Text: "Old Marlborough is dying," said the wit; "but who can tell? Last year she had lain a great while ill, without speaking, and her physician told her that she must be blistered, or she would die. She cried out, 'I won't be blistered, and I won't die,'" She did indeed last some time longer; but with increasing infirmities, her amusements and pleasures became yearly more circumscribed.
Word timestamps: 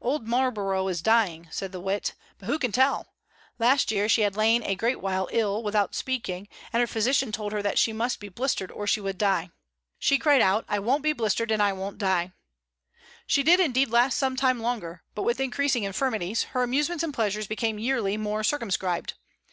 "Old 0.00 0.26
Marlborough 0.26 0.88
is 0.88 1.00
dying," 1.00 1.46
said 1.52 1.70
the 1.70 1.78
wit; 1.78 2.14
"but 2.40 2.46
who 2.46 2.58
can 2.58 2.72
tell? 2.72 3.14
Last 3.60 3.92
year 3.92 4.08
she 4.08 4.22
had 4.22 4.36
lain 4.36 4.64
a 4.64 4.74
great 4.74 5.00
while 5.00 5.28
ill, 5.30 5.62
without 5.62 5.94
speaking, 5.94 6.48
and 6.72 6.80
her 6.80 6.86
physician 6.88 7.30
told 7.30 7.52
her 7.52 7.62
that 7.62 7.78
she 7.78 7.92
must 7.92 8.18
be 8.18 8.28
blistered, 8.28 8.72
or 8.72 8.88
she 8.88 9.00
would 9.00 9.16
die. 9.16 9.50
She 10.00 10.18
cried 10.18 10.40
out, 10.42 10.64
'I 10.68 10.80
won't 10.80 11.04
be 11.04 11.12
blistered, 11.12 11.52
and 11.52 11.62
I 11.62 11.72
won't 11.74 11.96
die,'" 11.98 12.32
She 13.28 13.44
did 13.44 13.60
indeed 13.60 13.88
last 13.90 14.18
some 14.18 14.34
time 14.34 14.58
longer; 14.58 15.04
but 15.14 15.22
with 15.22 15.38
increasing 15.38 15.84
infirmities, 15.84 16.42
her 16.54 16.64
amusements 16.64 17.04
and 17.04 17.14
pleasures 17.14 17.46
became 17.46 17.78
yearly 17.78 18.16
more 18.16 18.42
circumscribed. 18.42 19.14